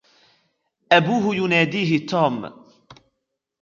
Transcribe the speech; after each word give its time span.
أبوه 0.91 1.35
يناديه 1.35 1.97
توم. 2.05 2.65